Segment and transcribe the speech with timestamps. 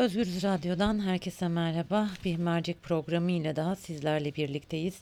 [0.00, 2.08] Özgürüz Radyo'dan herkese merhaba.
[2.24, 4.98] Bir mercek programı ile daha sizlerle birlikteyiz.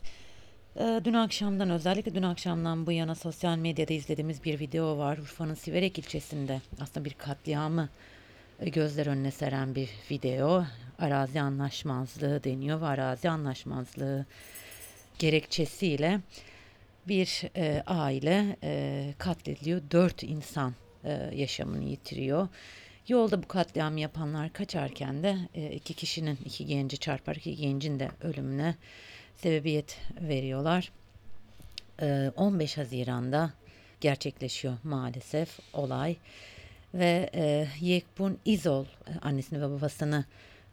[0.77, 5.19] Ee, Dün akşamdan özellikle dün akşamdan bu yana sosyal medyada izlediğimiz bir video var.
[5.19, 7.89] Urfa'nın Siverek ilçesinde aslında bir katliamı
[8.61, 10.65] e, gözler önüne seren bir video.
[10.99, 14.27] Arazi anlaşmazlığı deniyor ve arazi anlaşmazlığı
[15.19, 16.21] gerekçesiyle
[17.09, 19.81] bir e, aile e, katlediliyor.
[19.91, 22.49] Dört insan e, yaşamını yitiriyor.
[23.09, 28.11] Yolda bu katliamı yapanlar kaçarken de e, iki kişinin, iki genci çarpar, iki gencin de
[28.23, 28.75] ölümüne
[29.37, 30.93] sebebiyet veriyorlar.
[32.03, 33.53] E, 15 Haziran'da
[34.01, 36.17] gerçekleşiyor maalesef olay
[36.95, 38.89] ve e, Yekbun İzol e,
[39.23, 40.25] annesini ve babasını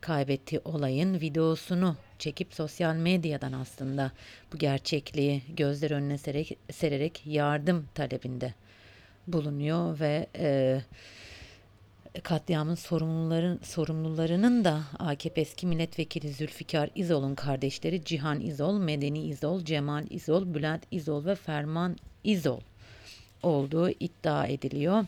[0.01, 4.11] kaybettiği olayın videosunu çekip sosyal medyadan aslında
[4.53, 8.53] bu gerçekliği gözler önüne sererek, sererek yardım talebinde
[9.27, 10.81] bulunuyor ve e,
[12.23, 20.05] katliamın sorumluların sorumlularının da AKP eski milletvekili Zülfikar İzol'un kardeşleri Cihan İzol, Medeni İzol, Cemal
[20.09, 22.59] İzol, Bülent İzol ve Ferman İzol
[23.43, 25.05] olduğu iddia ediliyor.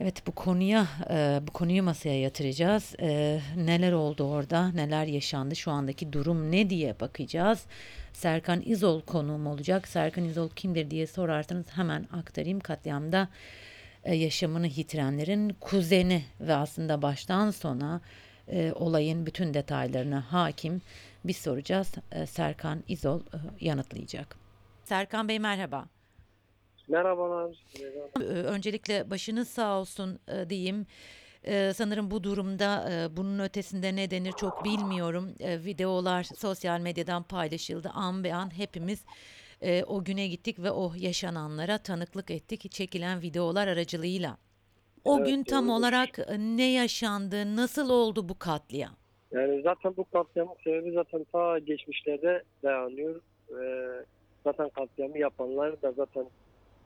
[0.00, 2.94] Evet bu konuya e, bu konuyu masaya yatıracağız.
[3.00, 7.66] E, neler oldu orada, neler yaşandı, şu andaki durum ne diye bakacağız.
[8.12, 9.88] Serkan İzol konuğum olacak.
[9.88, 12.60] Serkan İzol kimdir diye sorarsanız hemen aktarayım.
[12.60, 13.28] Katliamda
[14.10, 18.00] yaşamını yitirenlerin kuzeni ve aslında baştan sona
[18.48, 20.82] e, olayın bütün detaylarına hakim.
[21.24, 21.92] Biz soracağız.
[22.12, 23.24] E, Serkan İzol e,
[23.60, 24.36] yanıtlayacak.
[24.84, 25.84] Serkan Bey merhaba.
[26.88, 27.56] Merhabalar.
[28.20, 30.86] Ee, Öncelikle başınız sağ olsun e, diyeyim.
[31.46, 35.34] Ee, sanırım bu durumda e, bunun ötesinde ne denir çok bilmiyorum.
[35.40, 37.90] E, videolar sosyal medyadan paylaşıldı.
[37.94, 39.04] An be an hepimiz
[39.62, 44.38] e, o güne gittik ve o yaşananlara tanıklık ettik çekilen videolar aracılığıyla.
[45.04, 45.78] O Evet, gün tam doğrudur.
[45.80, 48.96] olarak e, ne yaşandı, nasıl oldu bu katliam?
[49.32, 53.20] Yani zaten bu katliamın sebebi zaten ta geçmişlerde dayanıyor.
[53.50, 54.04] Ee,
[54.44, 56.26] zaten katliamı yapanlar da zaten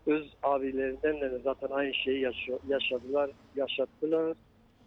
[0.07, 4.37] öz abilerinden de zaten aynı şeyi yaşıyor, yaşadılar, yaşattılar.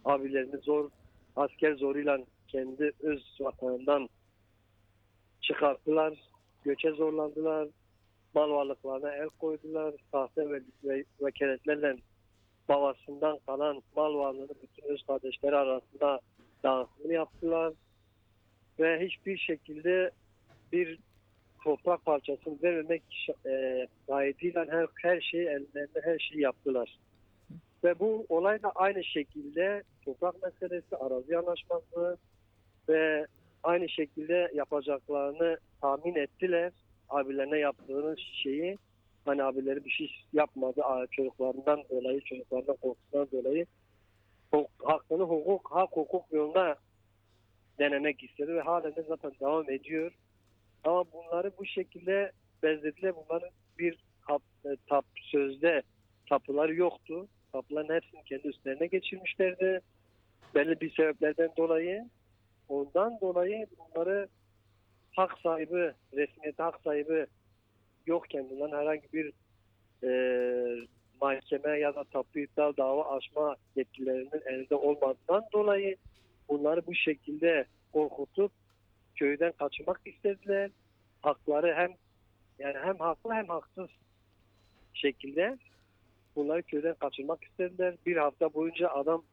[0.05, 0.89] Abilerini zor,
[1.35, 4.09] asker zoruyla kendi öz vatanından
[5.41, 6.13] çıkarttılar.
[6.63, 7.67] Göçe zorlandılar.
[8.33, 9.93] Mal varlıklarına el koydular.
[10.11, 11.95] Sahte ve, ve vekaletlerle
[12.69, 16.19] babasından kalan mal varlığını bütün öz kardeşleri arasında
[16.63, 17.73] dağıtımını yaptılar.
[18.79, 20.11] Ve hiçbir şekilde
[20.71, 20.99] bir
[21.63, 26.97] toprak parçasını vermemek e, gayetiyle her, her şeyi ellerinde her şeyi yaptılar.
[27.83, 32.17] Ve bu olay da aynı şekilde toprak meselesi, arazi anlaşması
[32.89, 33.27] ve
[33.63, 36.71] aynı şekilde yapacaklarını tahmin ettiler.
[37.09, 38.77] Abilerine yaptığını şeyi
[39.25, 40.81] hani abileri bir şey yapmadı
[41.11, 43.65] çocuklarından dolayı, çocuklarından korkusundan dolayı
[44.83, 46.75] hakkını hukuk, hak hukuk yolunda
[47.79, 50.11] denemek istedi ve halen de zaten devam ediyor.
[50.83, 52.31] Ama bunları bu şekilde
[52.63, 53.13] bezlediler.
[53.15, 53.49] Bunların
[53.79, 53.97] bir
[54.27, 55.81] tap, e, tap sözde
[56.29, 57.27] tapuları yoktu.
[57.51, 59.81] Tapuların hepsini kendi üstlerine geçirmişlerdi.
[60.55, 62.05] Belli bir sebeplerden dolayı.
[62.69, 64.27] Ondan dolayı bunları
[65.19, 67.25] hak sahibi, resmiyete hak sahibi
[68.05, 69.33] yokken bunların herhangi bir
[70.03, 70.11] e,
[71.21, 75.95] mahkeme ya da tapu iptal dava açma yetkilerinin elinde olmadığından dolayı
[76.49, 78.51] bunları bu şekilde korkutup
[79.15, 80.71] köyden kaçırmak istediler.
[81.21, 81.91] Hakları hem
[82.59, 83.89] yani hem haklı hem haksız
[84.93, 85.57] şekilde
[86.35, 87.95] bunları köyden kaçırmak istediler.
[88.05, 89.23] Bir hafta boyunca adam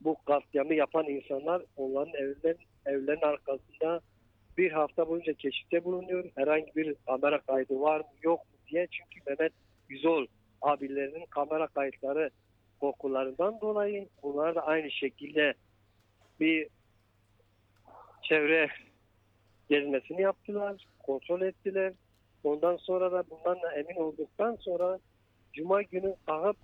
[0.00, 2.58] bu katliamı yapan insanlar onların evlerin,
[2.88, 4.00] evlerin arkasında
[4.58, 6.24] bir hafta boyunca keşifte bulunuyor.
[6.34, 8.86] Herhangi bir kamera kaydı var mı yok mu diye.
[8.86, 9.52] Çünkü Mehmet
[9.88, 10.26] Yüzol
[10.62, 12.30] abilerinin kamera kayıtları
[12.80, 15.54] korkularından dolayı bunlar da aynı şekilde
[16.40, 16.68] bir
[18.22, 18.68] çevre
[19.68, 21.92] gezmesini yaptılar, kontrol ettiler.
[22.44, 24.98] Ondan sonra da bundan da emin olduktan sonra
[25.52, 26.56] Cuma günü kalkıp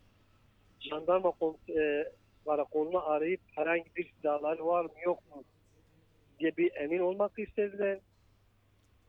[0.80, 1.32] jandarma
[1.68, 2.04] e,
[2.44, 5.44] karakolunu arayıp herhangi bir silahları var mı yok mu
[6.40, 7.98] diye bir emin olmak istediler.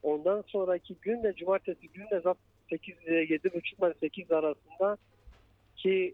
[0.03, 4.97] Ondan sonraki gün de cumartesi günü de zaten 8 ile 7 buçukla 8 arasında
[5.75, 6.13] ki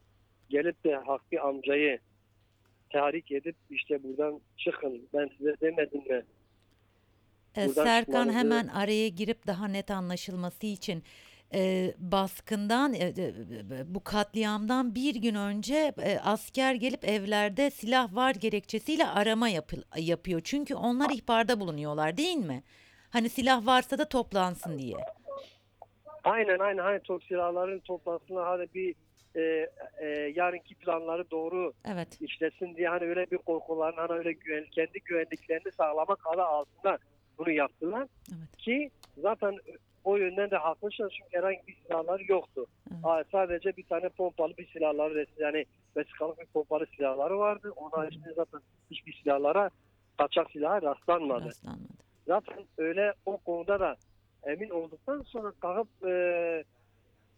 [0.50, 2.00] gelip de Hakkı amcayı
[2.90, 6.24] tahrik edip işte buradan çıkın ben size demedim mi?
[7.58, 11.04] Ee, Buradan Serkan hemen araya girip daha net anlaşılması için
[11.54, 13.14] e, baskından e,
[13.86, 20.42] bu katliamdan bir gün önce e, asker gelip evlerde silah var gerekçesiyle arama yapı- yapıyor.
[20.44, 22.64] Çünkü onlar ihbarda bulunuyorlar değil mi?
[23.10, 24.98] Hani silah varsa da toplansın diye.
[26.24, 28.96] Aynen aynen hani top silahların toplansınlar hadi bir
[29.36, 29.70] e,
[30.02, 32.22] e, yarınki planları doğru Evet.
[32.22, 36.98] işlesin diye hani öyle bir korkuların hani öyle güven, kendi güvenliklerini sağlamak adı altında
[37.38, 38.08] bunu yaptılar
[38.38, 38.58] Evet.
[38.58, 39.58] ki zaten
[40.04, 42.66] o yönden de haklısınız çünkü herhangi bir silahları yoktu.
[42.92, 43.00] Evet.
[43.04, 45.66] Aa, sadece bir tane pompalı bir silahları yani
[45.98, 47.74] vesikalık bir pompalı silahları vardı.
[47.76, 48.62] Onun haricinde zaten
[48.92, 49.70] hiçbir silahlara
[50.18, 51.46] kaçak silaha rastlanmadı.
[51.46, 52.02] Rastlanmadı.
[52.28, 53.96] Zaten öyle o konuda da
[54.44, 56.64] emin olduktan sonra kalkıp e,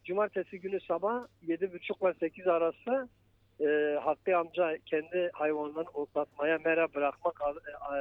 [0.04, 3.08] cumartesi günü sabah 7.30 ile 8 arası
[3.60, 7.98] e, Hakkı amca kendi hayvanlarını otlatmaya mera bırakmak adı, e,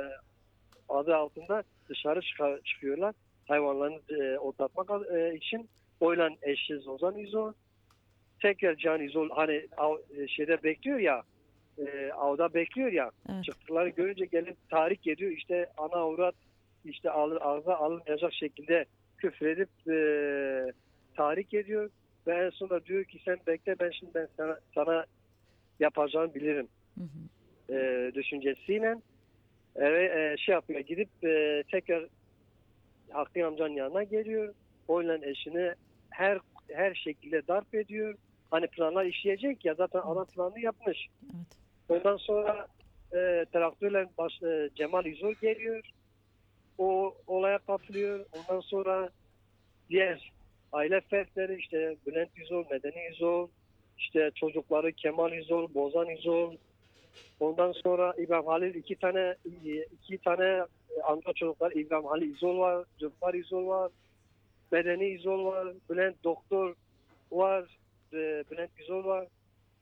[0.90, 2.22] adı altında dışarı
[2.62, 3.16] çıkıyorlar.
[3.48, 5.70] Hayvanlarını e, otlatmak e, için
[6.00, 7.54] oyla eşi Zozan İzo
[8.42, 11.24] tekrar Can İzo hani av, e, şeyde bekliyor ya
[11.78, 13.44] e, avda bekliyor ya Evet.
[13.44, 15.32] çıktıkları görünce gelip tahrik ediyor.
[15.32, 16.36] İşte ana avrat
[16.86, 18.86] işte alır, ağza alınmayacak şekilde
[19.18, 19.98] küfredip e,
[21.16, 21.90] tahrik ediyor.
[22.28, 25.06] Ve en sonunda diyor ki sen bekle ben şimdi ben sana, sana
[25.80, 26.68] yapacağımı bilirim
[26.98, 27.76] Hı hı.
[27.76, 28.96] e, düşüncesiyle
[29.76, 32.08] eve e, şey yapıyor gidip e, tekrar
[33.14, 34.54] Hakkı amcanın yanına geliyor.
[34.88, 35.74] Oyla eşini
[36.10, 36.40] her
[36.72, 38.16] her şekilde darp ediyor.
[38.52, 41.08] Hani planlar işleyecek ya zaten ana planı yapmış.
[41.24, 41.46] Evet.
[41.90, 42.68] Ondan sonra
[43.14, 45.90] e, traktörle baş, e, Cemal İzol geliyor.
[46.78, 48.26] O olaya katılıyor.
[48.34, 49.10] Ondan sonra
[49.90, 50.32] diğer
[50.74, 53.48] aile fertleri işte Bülent İzol, Medeni İzol,
[53.98, 56.56] işte çocukları Kemal İzol, Bozan İzol.
[57.40, 59.36] Ondan sonra İbrahim Halil iki tane
[60.04, 60.66] iki tane
[61.04, 63.92] amca çocuklar İbrahim Halil İzol var, Zülfar İzol var,
[64.72, 66.76] Medeni İzol var, Bülent Doktor
[67.32, 67.78] var,
[68.14, 69.28] e, Bülent İzol var.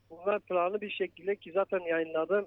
[0.09, 2.45] Bunlar planlı bir şekilde ki zaten yayınladım.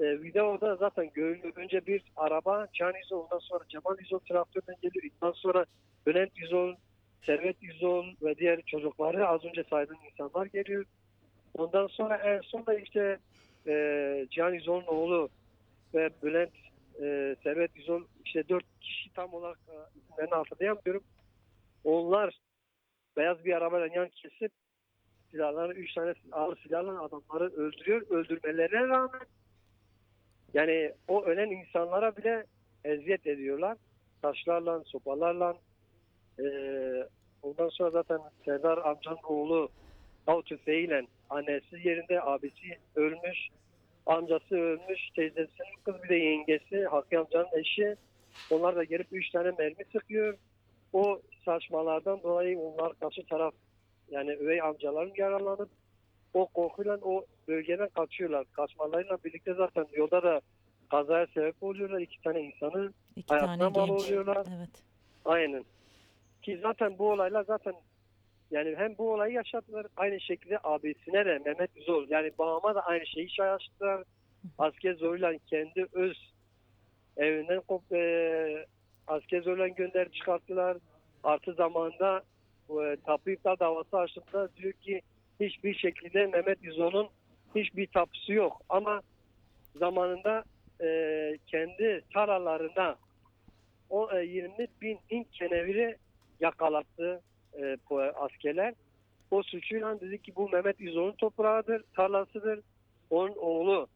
[0.00, 1.52] E, videoda zaten görülüyor.
[1.56, 5.04] Önce bir araba Can İzol, ondan sonra Cemal İzol traktörden geliyor.
[5.22, 5.66] Ondan sonra
[6.06, 6.74] Bülent İzol,
[7.26, 10.84] Servet İzol ve diğer çocukları az önce saydığım insanlar geliyor.
[11.58, 13.18] Ondan sonra en son da işte
[13.66, 15.28] e, Can İzol'un oğlu
[15.94, 16.50] ve Bülent
[17.02, 21.04] e, Servet İzol işte dört kişi tam olarak e, isimlerini hatırlayamıyorum.
[21.84, 22.38] Onlar
[23.16, 24.52] beyaz bir arabayla yan kesip
[25.30, 28.06] silahları, üç tane ağır silahla adamları öldürüyor.
[28.10, 29.26] Öldürmelerine rağmen
[30.54, 32.44] yani o ölen insanlara bile
[32.84, 33.76] eziyet ediyorlar.
[34.22, 35.56] Taşlarla, sopalarla.
[36.40, 37.08] Ee,
[37.42, 39.68] ondan sonra zaten Serdar amcanın oğlu
[40.26, 43.48] av tüfeğiyle annesi yerinde, abisi ölmüş,
[44.08, 47.96] amcası ölmüş, teyzesinin kız bir de yengesi, Hakkı amcanın eşi.
[48.50, 50.38] Onlar da gelip üç tane mermi sıkıyor.
[50.92, 53.54] O saçmalardan dolayı onlar karşı taraf
[54.10, 55.68] yani üvey amcaların yaralanıp
[56.34, 58.46] o korkuyla o bölgeden kaçıyorlar.
[58.52, 60.40] Kaçmalarıyla birlikte zaten yolda da
[60.90, 62.00] kazaya sebep oluyorlar.
[62.00, 64.04] İki tane insanı İki tane hayatına mal genç.
[64.04, 64.46] oluyorlar.
[64.58, 64.70] Evet.
[65.24, 65.64] Aynen.
[66.42, 67.74] Ki zaten bu olaylar zaten
[68.50, 73.06] yani hem bu olayı yaşadılar aynı şekilde abisine de Mehmet Zor yani babama da aynı
[73.06, 74.04] şeyi yaşattılar.
[74.58, 76.32] Asker zoruyla kendi öz
[77.16, 78.66] evinden kop, e,
[79.06, 80.76] asker zoruyla gönder çıkarttılar.
[81.24, 82.22] Artı zamanda
[82.70, 85.00] e, tapu iptal davası açtığında diyor ki
[85.40, 87.08] hiçbir şekilde Mehmet Yüzon'un
[87.54, 88.62] hiçbir tapusu yok.
[88.68, 89.02] Ama
[89.76, 90.44] zamanında
[90.80, 90.88] e,
[91.46, 92.96] kendi tarlalarına
[93.90, 95.96] o e, 20 bin Hint keneviri
[96.40, 97.22] yakalattı
[97.58, 97.76] e,
[98.14, 98.74] askerler.
[99.30, 102.60] O suçuyla dedi ki bu Mehmet İzoğlu'nun toprağıdır, tarlasıdır.
[103.10, 103.88] Onun oğlu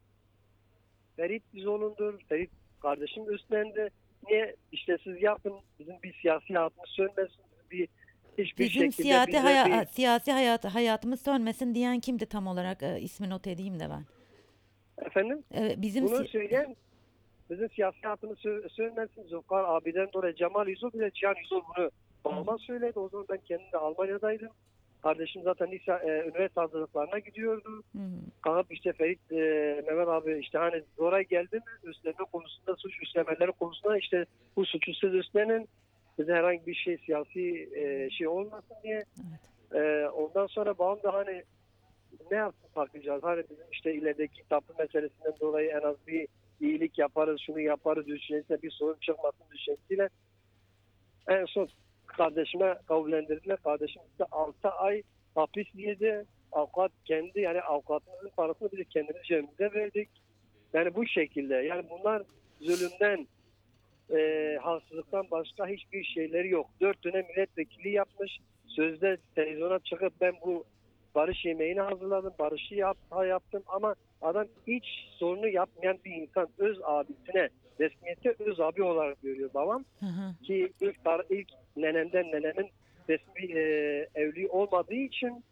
[1.17, 2.20] Ferit İzoğlu'ndur.
[2.29, 2.51] Ferit
[2.82, 3.89] kardeşim üstlendi.
[4.29, 4.56] Niye?
[4.72, 5.53] İşte siz yapın.
[5.79, 7.43] Bizim bir siyasi hayatımız sönmesin.
[7.70, 7.89] Bir
[8.39, 12.82] hiçbir Bizim şekilde siyasi, haya- bir- siyasi hayat, hayatımız sönmesin diyen kimdi tam olarak?
[12.82, 14.05] E, ismi not edeyim de ben.
[15.06, 16.77] efendim E, bizim bunu söyleyen
[17.51, 19.22] bizim siyasi hayatımız sö- sönmesin.
[19.22, 21.91] Zulfikar abiden dolayı Cemal Yüzol bir de Cihan Yüzol bunu
[22.24, 22.98] babama söyledi.
[22.98, 24.50] O zaman ben kendim de Almanya'daydım.
[25.02, 27.82] Kardeşim zaten lise, e, üniversite hazırlıklarına gidiyordu.
[27.93, 28.10] Hı hı.
[28.43, 29.36] kalkıp işte Ferit e,
[29.86, 34.26] Mehmet abi işte hani oraya geldi mi üstleme konusunda suç üstlemeleri konusunda işte
[34.56, 35.69] bu suçu siz üstlenin
[36.19, 39.05] bize herhangi bir şey siyasi e, şey olmasın diye
[39.72, 39.84] Evet.
[39.84, 41.43] E, ondan sonra babam da hani
[42.31, 46.29] ne yapsın saklayacağız hani bizim işte ilerideki tapu meselesinden dolayı en az bir
[46.60, 50.08] iyilik yaparız şunu yaparız düşüncesiyle bir sorun çıkmasın düşüncesiyle
[51.29, 51.69] en son
[52.17, 55.03] kardeşime kabullendirdiler kardeşim işte 6 ay
[55.35, 60.09] hapis yedi avukat kendi yani avukatımızın parasını biz kendimiz cebimize verdik.
[60.73, 62.23] Yani bu şekilde yani bunlar
[62.61, 63.27] zulümden
[64.15, 66.71] e, haksızlıktan başka hiçbir şeyleri yok.
[66.81, 68.39] Dört dönem milletvekili yapmış.
[68.67, 70.65] Sözde televizyona çıkıp ben bu
[71.15, 72.35] barış yemeğini hazırladım.
[72.39, 72.97] Barışı yap,
[73.29, 74.85] yaptım ama adam hiç
[75.19, 77.49] sorunu yapmayan bir insan öz abisine
[77.81, 80.44] resmiyette öz abi olarak görüyor babam Hı hı.
[80.44, 80.96] ki ilk,
[81.31, 82.70] ilk nenemden nenemin
[83.08, 83.62] resmi e,
[84.14, 85.44] evli olmadığı için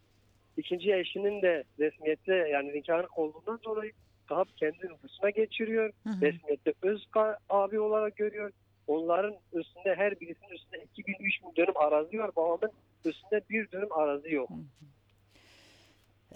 [0.57, 3.93] ikinci eşinin de resmiyette yani nikahını olduğundan dolayı
[4.27, 5.93] kalkıp kendi nüfusuna geçiriyor.
[6.03, 6.21] Hı hı.
[6.21, 7.07] Resmiyette öz
[7.49, 8.51] abi olarak görüyor.
[8.87, 12.31] Onların üstünde her birisinin üstünde 2000 3000 dönüm arazi var.
[12.37, 12.73] Babamın
[13.05, 14.51] üstünde bir dönüm arazi yok.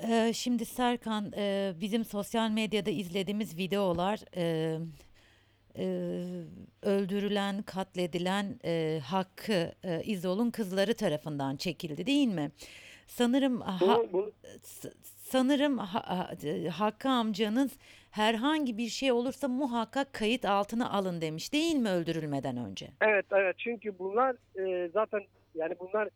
[0.08, 4.78] Ee, şimdi Serkan, e, bizim sosyal medyada izlediğimiz videolar e,
[5.78, 5.84] e,
[6.82, 12.50] öldürülen, katledilen e, Hakkı e, İzol'un kızları tarafından çekildi değil mi?
[13.06, 14.02] Sanırım ha-
[15.18, 17.72] sanırım ha- e, Hakkı amcanız
[18.10, 22.88] herhangi bir şey olursa muhakkak kayıt altına alın demiş değil mi öldürülmeden önce?
[23.00, 25.20] Evet evet çünkü bunlar e, zaten
[25.54, 26.08] yani bunlar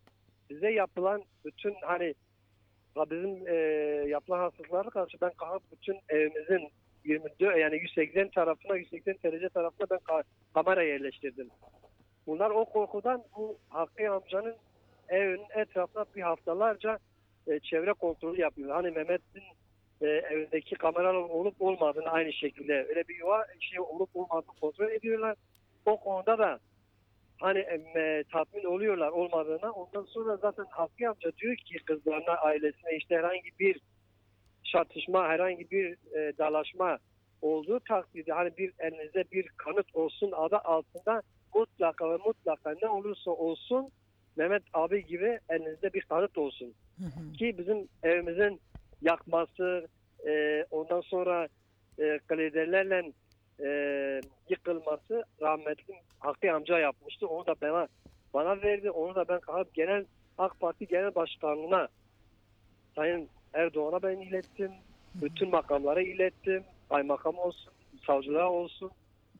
[0.51, 2.15] bize yapılan bütün hani
[3.11, 3.55] bizim e,
[4.09, 6.69] yapılan hastalıklara karşı ben kalkıp bütün evimizin
[7.05, 10.25] 24 yani 180 tarafına 180 derece tarafına ben ka-
[10.55, 11.49] kamera yerleştirdim.
[12.27, 14.57] Bunlar o korkudan bu Hakkı amcanın
[15.09, 16.99] evinin etrafına bir haftalarca
[17.47, 18.71] e, çevre kontrolü yapıyor.
[18.71, 19.43] Hani Mehmet'in
[20.01, 25.37] e, evindeki kameralar olup olmadığını aynı şekilde öyle bir yuva şey olup olmadığını kontrol ediyorlar.
[25.87, 26.59] O konuda da
[27.41, 29.71] hani e, tatmin oluyorlar olmadığına.
[29.71, 33.81] Ondan sonra zaten Hakkı amca diyor ki kızlarına, ailesine işte herhangi bir
[34.73, 36.99] çatışma, herhangi bir e, dalaşma
[37.43, 41.23] olduğu takdirde hani bir elinizde bir kanıt olsun adı altında
[41.55, 43.91] mutlaka ve mutlaka ne olursa olsun
[44.37, 47.33] Mehmet abi gibi elinizde bir kanıt olsun Hı hı.
[47.33, 48.61] ki bizim evimizin
[49.03, 49.89] yakması,
[50.27, 51.49] e, ondan sonra
[51.99, 53.13] e, gliderlerle
[53.61, 53.71] e,
[54.49, 57.29] yıkılması rahmetli Hakkı amca yapmıştı.
[57.29, 57.89] Onu da bana
[58.35, 58.91] bana verdi.
[58.91, 60.05] Onu da ben kalkıp genel
[60.39, 61.89] AK Parti Genel Başkanlığı'na
[62.95, 64.73] Sayın Erdoğan'a ben ilettim.
[65.15, 66.65] Bütün makamlara ilettim.
[66.89, 67.73] Kaymakam olsun,
[68.07, 68.91] savcılığa olsun.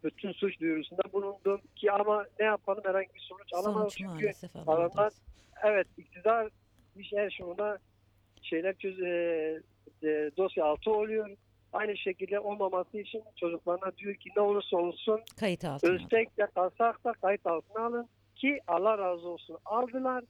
[0.05, 3.91] Bütün suç duyurusunda bulundum ki ama ne yapalım herhangi bir sonuç alamadım.
[3.91, 4.33] Sonuç Çünkü
[4.67, 5.13] adamlar
[5.65, 6.49] evet iktidar
[6.97, 7.79] bir şey her şununda
[8.43, 9.61] şeyler çöz, e,
[10.03, 11.31] e, dosya altı oluyor.
[11.73, 17.05] Aynı şekilde olmaması için çocuklarına diyor ki ne olursa olsun Kayıt altına ölsek de kalsak
[17.05, 20.25] da kayıt altına alın ki Allah razı olsun aldılar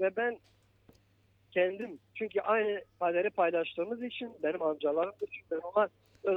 [0.00, 0.38] ve ben
[1.54, 5.88] kendim çünkü aynı kaderi paylaştığımız için benim amcalarımdır çünkü ben onlar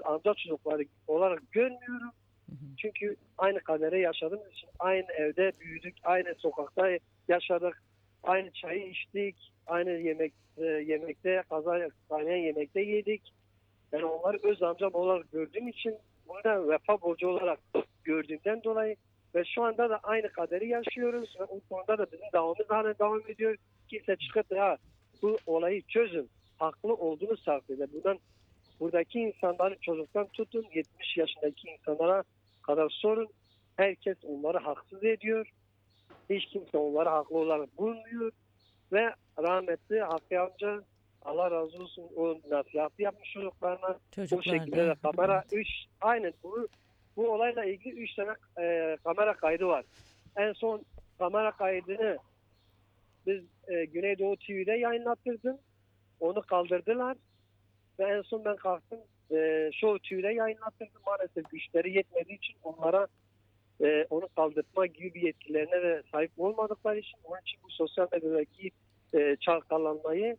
[0.05, 2.11] amca çocukları olarak görmüyorum.
[2.49, 2.75] Hı hı.
[2.77, 6.89] Çünkü aynı kadere yaşadığımız için aynı evde büyüdük, aynı sokakta
[7.27, 7.83] yaşadık,
[8.23, 13.33] aynı çayı içtik, aynı yemek e, yemekte kaza kaynayan yemekte yedik.
[13.91, 15.95] Yani onları öz amcam olarak gördüğüm için
[16.27, 17.59] bunu da vefa borcu olarak
[18.03, 18.95] gördüğümden dolayı
[19.35, 23.21] ve şu anda da aynı kaderi yaşıyoruz ve o konuda da bizim davamız hala devam
[23.29, 23.55] ediyor.
[23.87, 24.77] Kimse çıkıp ya
[25.21, 26.29] bu olayı çözün.
[26.57, 28.19] Haklı olduğunu takdirde buradan
[28.79, 32.23] buradaki insanları çocuktan tutun 70 yaşındaki insanlara
[32.61, 33.27] kadar sorun.
[33.75, 35.51] Herkes onları haksız ediyor.
[36.29, 38.31] Hiç kimse onları haklı olarak bulmuyor.
[38.91, 40.83] Ve rahmetli Hakkı amca
[41.21, 43.89] Allah razı olsun o nasihat yapmış çocuklarına.
[43.93, 45.67] Bu Çocuklar şekilde de kamera evet.
[45.67, 45.67] 3
[46.01, 46.67] aynen bu,
[47.17, 49.85] bu olayla ilgili 3 tane e, kamera kaydı var.
[50.37, 50.81] En son
[51.19, 52.17] kamera kaydını
[53.27, 55.57] biz e, Güneydoğu TV'de yayınlattırdım.
[56.19, 57.17] Onu kaldırdılar.
[57.99, 58.99] Ve en son ben kalktım
[59.31, 61.01] e, Show TV'de yayınlattırdım.
[61.05, 63.07] Maalesef güçleri yetmediği için onlara
[63.83, 68.71] e, onu kaldırma gibi bir yetkilerine de sahip olmadıkları için onun için bu sosyal medyadaki
[69.13, 70.37] e, çalkalanmayı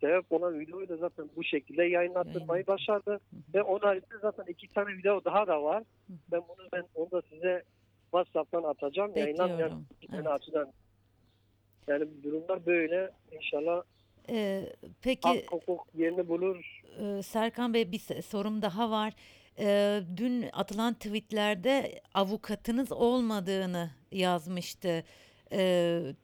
[0.00, 3.20] sebep olan videoyu da zaten bu şekilde yayınlattırmayı başardı.
[3.54, 5.82] Ve onun haricinde zaten iki tane video daha da var.
[5.82, 6.12] Hı.
[6.32, 7.62] Ben bunu ben onu da size
[8.02, 9.12] WhatsApp'tan atacağım.
[9.16, 9.86] Yayınlanmayan Bekliyorum.
[10.10, 10.40] tane Evet.
[10.40, 10.72] açıdan.
[11.90, 13.10] Yani durumlar böyle.
[13.32, 13.82] İnşallah
[14.28, 14.62] Ee,
[15.02, 16.82] peki hak hukuk yerini bulur.
[17.18, 19.12] e, Serkan Bey bir sorum daha var.
[19.58, 25.04] Ee, dün atılan tweetlerde avukatınız olmadığını yazmıştı.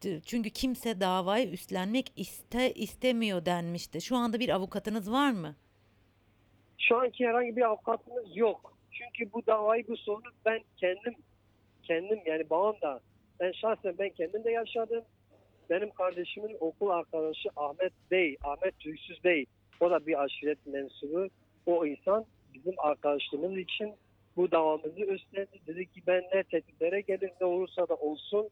[0.01, 4.01] T- çünkü kimse davayı üstlenmek iste istemiyor denmişti.
[4.01, 5.55] Şu anda bir avukatınız var mı?
[6.79, 8.77] Şu anki herhangi bir avukatımız yok.
[8.93, 11.15] Çünkü bu davayı bu sorunu ben kendim
[11.83, 13.01] kendim yani babam da
[13.41, 15.05] ben şahsen ben kendim de yaşadım.
[15.71, 19.47] Benim kardeşimin okul arkadaşı Ahmet Bey, Ahmet Tüysüz Bey.
[19.81, 21.29] O da bir aşiret mensubu.
[21.67, 23.95] O insan bizim arkadaşlığımız için
[24.37, 25.61] bu davamızı üstlendi.
[25.67, 28.49] Dedi ki ben ne tehditlere gelir ne olursa da olsun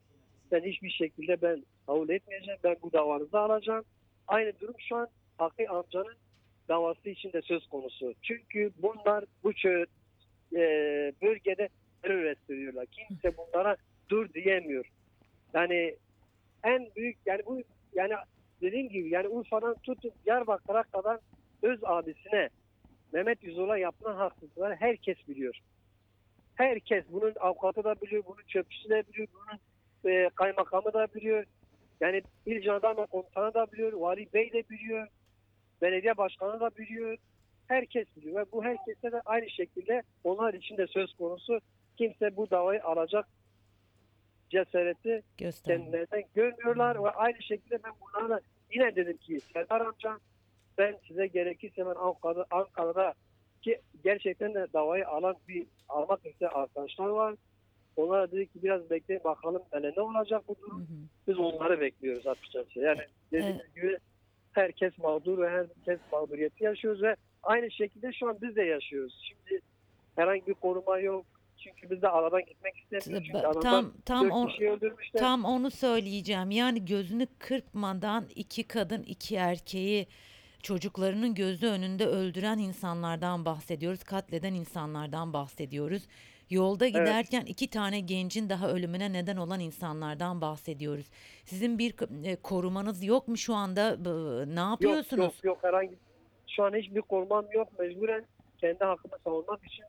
[0.52, 2.60] ben hiçbir şekilde ben kabul etmeyeceğim.
[2.64, 3.84] Ben bu davanızı alacağım.
[4.28, 6.14] Aynı durum şu an Hakkı amcanın
[6.68, 8.14] davası için de söz konusu.
[8.22, 9.86] Çünkü bunlar bu çö-
[10.56, 10.58] e,
[11.22, 11.68] bölgede
[12.02, 12.86] terör estiriyorlar.
[12.86, 13.76] Kimse bunlara
[14.08, 14.90] dur diyemiyor.
[15.54, 15.94] Yani
[16.64, 17.62] en büyük yani bu
[17.94, 18.14] yani
[18.60, 21.18] dediğim gibi yani Urfa'dan tutun Diyarbakır'a kadar
[21.62, 22.48] öz abisine
[23.12, 25.58] Mehmet Yüzol'a yapılan haksızlıkları herkes biliyor.
[26.54, 29.58] Herkes bunun avukatı da biliyor, bunun çöpçüsü de biliyor, bunun
[30.12, 31.44] e, kaymakamı da biliyor.
[32.00, 35.08] Yani İl Jandarma Komutanı da biliyor, Vali Bey de biliyor.
[35.82, 37.16] belediye başkanı da biliyor.
[37.68, 41.60] Herkes biliyor ve bu herkese de aynı şekilde onlar için de söz konusu.
[41.96, 43.28] Kimse bu davayı alacak
[44.50, 45.76] cesareti Göster.
[45.76, 48.40] kendilerinden görmüyorlar ve aynı şekilde ben bunlara da
[48.74, 50.18] yine dedim ki Serdar amca
[50.78, 53.14] ben size gerekirse ben Ankara'da, Ankara'da
[53.62, 57.34] ki gerçekten de davayı alan bir almak isteyen arkadaşlar var.
[57.96, 60.80] Onlara dedik ki biraz bekleyin bakalım hele ne olacak bu Hı durum.
[60.80, 60.86] hı.
[61.28, 62.80] Biz onları bekliyoruz açıkçası.
[62.80, 63.00] Yani
[63.32, 63.98] dediğim gibi
[64.52, 69.22] herkes mağdur ve herkes mağduriyeti yaşıyoruz ve aynı şekilde şu an biz de yaşıyoruz.
[69.28, 69.60] Şimdi
[70.16, 71.26] herhangi bir koruma yok.
[71.64, 73.28] Çünkü biz de aradan gitmek istemiyoruz.
[73.32, 74.48] Çünkü Tam tam o,
[75.16, 76.50] tam onu söyleyeceğim.
[76.50, 80.06] Yani gözünü kırpmadan iki kadın iki erkeği
[80.62, 84.04] çocuklarının gözü önünde öldüren insanlardan bahsediyoruz.
[84.04, 86.02] Katleden insanlardan bahsediyoruz.
[86.50, 91.06] Yolda giderken iki tane gencin daha ölümüne neden olan insanlardan bahsediyoruz.
[91.44, 91.94] Sizin bir
[92.24, 93.96] e, korumanız yok mu şu anda?
[94.46, 95.24] Ne yapıyorsunuz?
[95.24, 95.98] Yok yok yok herhangi
[96.46, 98.24] şu an hiçbir korumam yok mecburen
[98.58, 99.84] kendi hakkımı savunmak için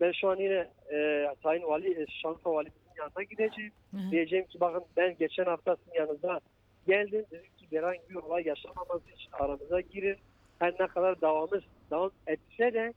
[0.00, 3.72] ben şu an yine e, Sayın Vali, e, Şansa Valimizin yanına gideceğim.
[3.90, 4.10] Hı hı.
[4.10, 6.40] Diyeceğim ki bakın ben geçen hafta sizin yanınıza
[6.86, 7.24] geldim.
[7.30, 10.16] Dedim ki herhangi bir olay yaşamaması için aramıza girin.
[10.58, 12.92] Her ne kadar davamız devam etse de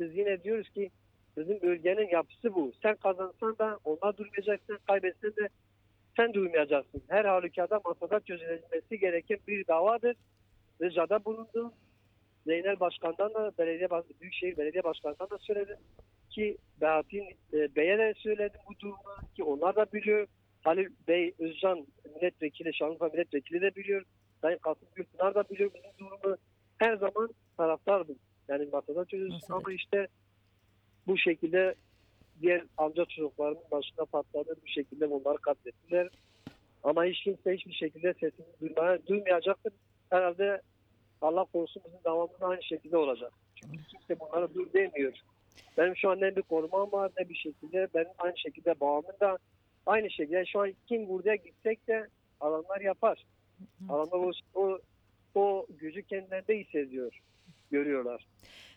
[0.00, 0.90] biz yine diyoruz ki
[1.36, 2.72] bizim bölgenin yapısı bu.
[2.82, 5.48] Sen kazansan da onlar durmayacak, sen kaybetsen de
[6.16, 7.02] sen durmayacaksın.
[7.08, 10.16] Her halükarda masada çözülmesi gereken bir davadır.
[10.82, 11.72] Ricada bulundum.
[12.46, 13.88] Zeynel Başkan'dan da belediye
[14.20, 15.76] Büyükşehir Belediye Başkan'dan da söyledim
[16.34, 18.98] ki Behattin e, Bey'e de söyledim bu durumu
[19.36, 20.26] ki onlar da biliyor.
[20.62, 24.04] Halil Bey Özcan milletvekili, Şanlıurfa milletvekili de biliyor.
[24.42, 26.36] Sayın Kasım Gülpınar da biliyor bizim durumu.
[26.78, 28.16] Her zaman taraftardım.
[28.48, 30.08] Yani masada çözülsün ama işte
[31.06, 31.74] bu şekilde
[32.40, 34.56] diğer amca çocuklarının başına patladı.
[34.62, 36.08] Bu şekilde bunları katlettiler.
[36.82, 39.72] Ama hiç kimse hiçbir şekilde sesini duymaya, duymayacaktır.
[40.10, 40.60] Herhalde
[41.20, 43.32] Allah korusun bizim davamız da aynı şekilde olacak.
[43.54, 45.12] Çünkü kimse bunlara dur demiyor.
[45.78, 47.88] Benim şu an ne bir korumam var ne bir şekilde.
[47.94, 49.38] Benim aynı şekilde bağımın da
[49.86, 50.46] aynı şekilde.
[50.46, 52.08] Şu an kim burada gitsek de
[52.40, 53.24] adamlar yapar.
[53.88, 54.78] Adamlar o, o,
[55.34, 57.20] o gücü kendilerinde hissediyor.
[57.70, 58.26] Görüyorlar.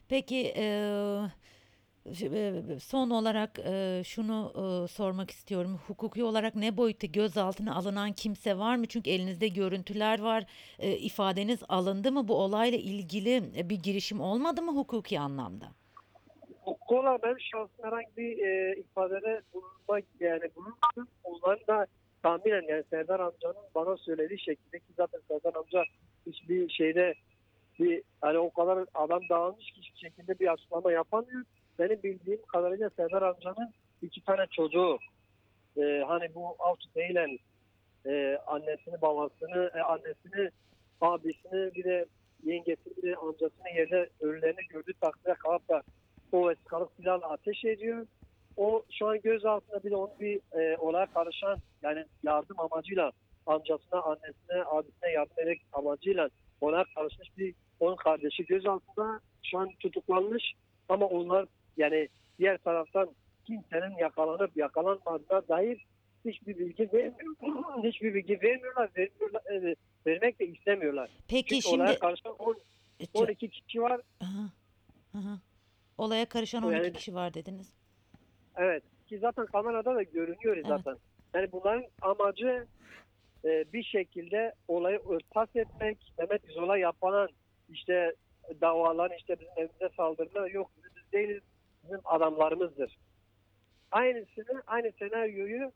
[0.10, 0.54] Peki
[2.13, 5.80] ş- e, son olarak eee, şunu eee, sormak istiyorum.
[5.88, 8.86] Hukuki olarak ne boyutta gözaltına alınan kimse var mı?
[8.86, 10.46] Çünkü elinizde görüntüler var.
[10.80, 12.28] Eee, ifadeniz alındı mı?
[12.28, 15.66] Bu olayla ilgili e, bir girişim olmadı mı hukuki anlamda?
[16.76, 21.08] Kola ben şahsın herhangi bir e, ifadede bulunmak yani bulunmadım.
[21.24, 21.88] Onların da
[22.24, 25.84] tahminen yani Serdar amcanın bana söylediği şekilde ki zaten Serdar amca
[26.26, 27.14] hiçbir şeyde
[27.80, 31.44] bir hani o kadar adam dağılmış ki hiçbir şekilde bir açıklama yapamıyor.
[31.80, 34.98] Benim bildiğim kadarıyla Serdar amcanın iki tane çocuğu
[35.78, 36.58] e, hani bu
[36.96, 37.38] değilen
[38.06, 40.50] e, annesini babasını e, annesini
[41.02, 42.06] abisini bir de
[42.44, 45.84] yengesini bir de amcasını yerde ölülerini gördüğü takdirde kalıp da
[46.32, 48.08] o vesikalık silahla ateş ediyor.
[48.58, 53.12] O şu an gözaltında bir de onun bir e, olaya karışan yani yardım amacıyla
[53.46, 56.30] amcasına, annesine, abisine yardım etmek amacıyla
[56.62, 60.54] olaya karışmış bir onun kardeşi gözaltında şu an tutuklanmış
[60.90, 61.46] ama onlar
[61.78, 62.08] yani
[62.40, 63.10] diğer taraftan
[63.46, 65.86] kimsenin yakalanıp yakalanmadığına dair
[66.26, 67.36] hiçbir bilgi vermiyor.
[67.84, 69.76] hiçbir bilgi vermiyorlar, vermiyorlar e,
[70.08, 71.10] vermek de istemiyorlar.
[71.28, 72.58] Peki Çünkü şimdi karışan on-
[73.00, 74.02] e, ço- 12 kişi var.
[74.22, 74.50] Aha,
[75.18, 75.40] aha.
[75.98, 77.74] Olaya karışan Yani- 12 kişi var dediniz.
[78.58, 78.84] Evet.
[79.08, 80.98] Ki zaten kamerada da görünüyor zaten.
[81.34, 82.68] Yani bunların amacı
[83.46, 87.30] e, bir şekilde olayı örtbas etmek, Mehmet İzola yapılan
[87.70, 88.16] işte
[88.62, 91.44] davalar işte bizim evimize saldırılar yok biz değiliz
[91.84, 92.98] bizim adamlarımızdır.
[93.92, 95.72] Aynısını aynı senaryoyu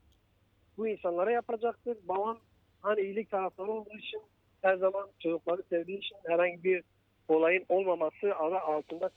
[0.77, 1.97] bu insanlara yapacaktır.
[2.03, 2.39] Babam
[2.81, 4.21] hani iyilik taraftarı olduğu için
[4.61, 6.83] her zaman çocukları sevdiği için herhangi bir
[7.27, 9.09] olayın olmaması adı altında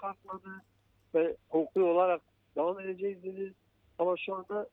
[0.00, 0.62] çıkartmadı
[1.14, 2.20] ve hukuki olarak
[2.56, 3.54] devam edeceğiz dedi.
[3.98, 4.68] Ama şu anda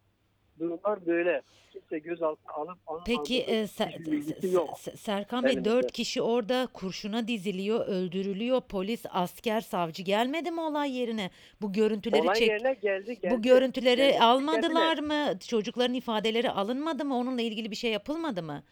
[0.59, 1.41] durumlar böyle.
[1.71, 3.03] Kimse gözaltına alıp alınmadı.
[3.05, 4.69] Peki e, Ser- hiçbir bilgisi Se- yok.
[4.69, 8.61] Se- Serkan Bey dört kişi orada kurşuna diziliyor, öldürülüyor.
[8.61, 11.29] Polis, asker, savcı gelmedi mi olay yerine?
[11.61, 13.19] Bu görüntüleri Olay çek yerine geldi.
[13.21, 13.35] geldi.
[13.37, 15.39] bu görüntüleri Geldi, almadılar mı?
[15.39, 17.17] Çocukların ifadeleri alınmadı mı?
[17.17, 18.63] Onunla ilgili bir şey yapılmadı mı?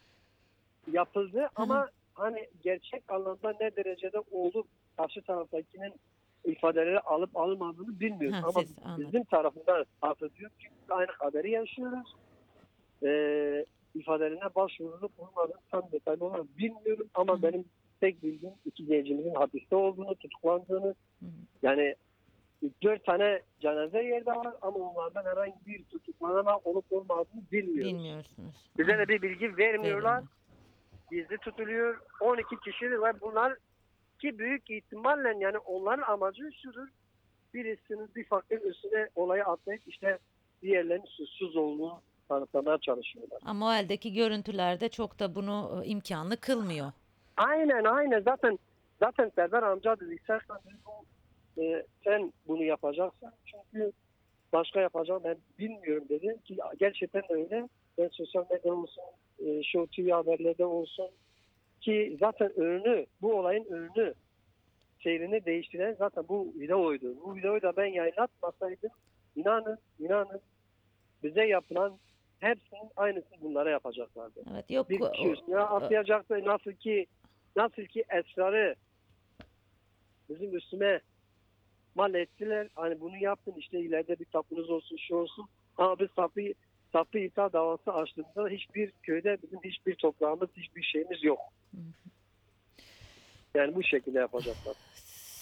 [0.91, 5.93] Yapıldı ama hani gerçek anlamda ne derecede olup karşı taraftakinin
[6.45, 8.37] ifadeleri alıp alınmadığını bilmiyoruz.
[8.37, 9.05] Ha, ama siz anladım.
[9.07, 10.51] bizim tarafından atılıyor.
[10.59, 12.15] Çünkü aynı haberi yaşıyoruz.
[13.03, 17.41] Ee, ifadelerine başvurulup bulunmadığını tam detaylı olarak bilmiyorum ama Hı.
[17.41, 17.65] benim
[17.99, 21.25] tek bildiğim iki gencimizin hapiste olduğunu, tutuklandığını Hı.
[21.63, 21.95] yani
[22.83, 27.93] dört tane cenaze yerde var ama onlardan herhangi bir tutuklanma olup olmadığını bilmiyoruz.
[27.93, 28.55] Bilmiyorsunuz.
[28.77, 30.13] Bize de bir bilgi vermiyorlar.
[30.15, 30.35] Verilmiyor.
[31.11, 32.01] Gizli tutuluyor.
[32.21, 33.55] 12 kişi ve bunlar
[34.21, 36.87] Ki büyük ihtimalle yani onların amacı şudur.
[37.53, 40.19] Birisinin bir faktörün üstüne olayı atlayıp işte
[40.61, 43.39] diğerlerinin suçsuz olduğunu kanıtlamaya çalışıyorlar.
[43.45, 46.91] Ama o eldeki görüntülerde çok da bunu e, imkanlı kılmıyor.
[47.37, 48.59] Aynen aynen zaten
[48.99, 50.39] zaten Serdar amca dedi sen,
[51.63, 53.91] e, sen bunu yapacaksın çünkü
[54.53, 57.69] başka yapacağım ben bilmiyorum dedi ki gerçekten öyle.
[57.97, 59.03] Ben sosyal medyada olsun,
[59.39, 61.09] e, Show TV haberlerde olsun
[61.85, 64.13] ki zaten önünü, bu olayın önünü
[65.03, 67.15] seyrini değiştiren zaten bu videoydu.
[67.25, 68.89] Bu videoyu da ben yayınlatmasaydım
[69.35, 70.41] inanın, inanın
[71.23, 71.97] bize yapılan
[72.39, 76.45] hepsinin aynısını bunlara yapacaklardı Evet yok bir kişi üstüne atlayacaktı.
[76.45, 77.05] Nasıl ki
[77.55, 78.75] nasıl ki esrarı
[80.29, 81.01] bizim üstüme
[81.95, 82.67] mal ettiler.
[82.75, 85.45] Hani bunu yaptın işte ileride bir tapunuz olsun şu olsun.
[85.77, 86.41] Ama biz sapı
[86.95, 91.39] sapı ithal davası açtığımızda hiçbir köyde bizim hiçbir toprağımız hiçbir şeyimiz yok.
[93.55, 94.75] Yani bu şekilde yapacaklar.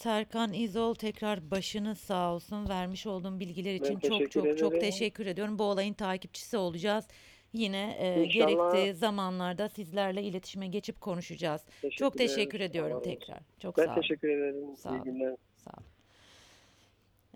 [0.04, 4.80] Serkan İzol tekrar başını sağ olsun vermiş olduğum bilgiler için çok çok çok ederim.
[4.92, 5.60] teşekkür ediyorum.
[5.60, 7.08] Bu olayın takipçisi olacağız.
[7.54, 11.62] Yine e, gerektiği zamanlarda sizlerle iletişime geçip konuşacağız.
[11.82, 12.28] Teşekkür Çok ederim.
[12.30, 13.10] teşekkür ediyorum razı olsun.
[13.12, 13.40] tekrar.
[13.60, 14.02] Çok Ben sağ olun.
[14.02, 14.76] teşekkür ederim.
[14.78, 15.04] Sağ İyi olun.
[15.04, 15.36] günler.
[15.58, 15.86] Sağ olun.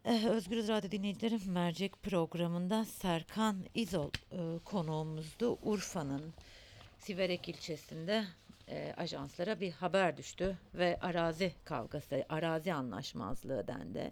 [0.09, 5.59] Eh, Özgürüz Radyo dinleyicilerim Mercek programında Serkan İzol e, konuğumuzdu.
[5.61, 6.33] Urfa'nın
[6.99, 8.25] Siverek ilçesinde
[8.69, 14.11] e, ajanslara bir haber düştü ve arazi kavgası, arazi anlaşmazlığı dendi.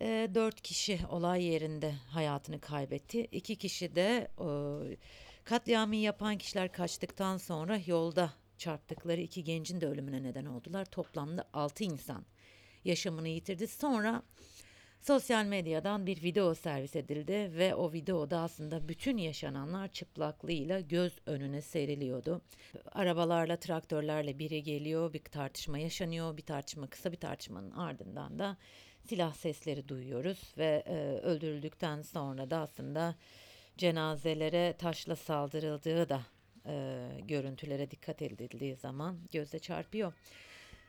[0.00, 3.24] E, dört kişi olay yerinde hayatını kaybetti.
[3.32, 4.48] İki kişi de e,
[5.44, 10.84] katliamı yapan kişiler kaçtıktan sonra yolda çarptıkları iki gencin de ölümüne neden oldular.
[10.84, 12.24] Toplamda altı insan
[12.84, 13.66] yaşamını yitirdi.
[13.66, 14.22] Sonra
[15.00, 21.62] sosyal medyadan bir video servis edildi ve o videoda aslında bütün yaşananlar çıplaklığıyla göz önüne
[21.62, 22.42] seriliyordu.
[22.92, 28.56] Arabalarla, traktörlerle biri geliyor, bir tartışma yaşanıyor, bir tartışma kısa bir tartışmanın ardından da
[29.08, 33.14] silah sesleri duyuyoruz ve e, öldürüldükten sonra da aslında
[33.76, 36.20] cenazelere taşla saldırıldığı da
[36.66, 40.12] e, görüntülere dikkat edildiği zaman göze çarpıyor.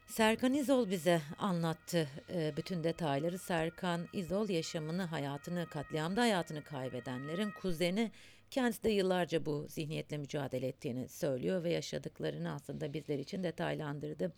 [0.08, 3.38] Serkan İzol bize anlattı e, bütün detayları.
[3.38, 8.12] Serkan İzol yaşamını, hayatını, katliamda hayatını kaybedenlerin kuzeni.
[8.52, 14.34] Kendisi de yıllarca bu zihniyetle mücadele ettiğini söylüyor ve yaşadıklarını aslında bizler için detaylandırdı.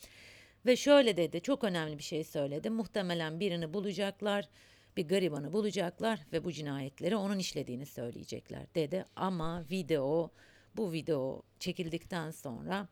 [0.65, 2.69] Ve şöyle dedi, çok önemli bir şey söyledi.
[2.69, 4.49] Muhtemelen birini bulacaklar,
[4.97, 9.05] bir garibanı bulacaklar ve bu cinayetleri onun işlediğini söyleyecekler dedi.
[9.15, 10.31] Ama video,
[10.75, 12.87] bu video çekildikten sonra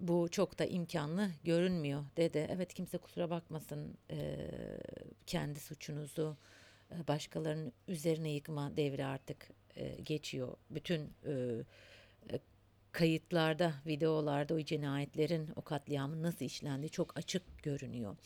[0.00, 2.48] bu çok da imkanlı görünmüyor dedi.
[2.50, 4.50] Evet kimse kusura bakmasın eee,
[5.26, 6.36] kendi suçunuzu
[6.92, 10.56] e, başkalarının üzerine yıkma devri artık e, geçiyor.
[10.70, 11.32] Bütün e,
[12.32, 12.38] e,
[12.92, 18.16] kayıtlarda, videolarda o cinayetlerin, o katliamın nasıl işlendiği çok açık görünüyor.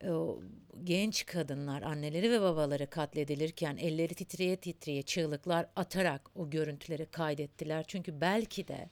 [0.00, 0.40] E, o
[0.84, 7.84] genç kadınlar, anneleri ve babaları katledilirken elleri titreye titreye çığlıklar atarak o görüntüleri kaydettiler.
[7.88, 8.90] Çünkü belki de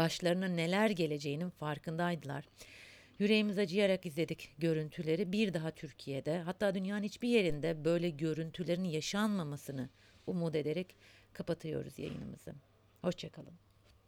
[0.00, 2.44] başlarına neler geleceğinin farkındaydılar.
[3.18, 5.32] Yüreğimiz acıyarak izledik görüntüleri.
[5.32, 9.88] Bir daha Türkiye'de hatta dünyanın hiçbir yerinde böyle görüntülerin yaşanmamasını
[10.26, 10.96] umut ederek
[11.32, 12.54] kapatıyoruz yayınımızı.
[13.02, 13.69] Hoşçakalın.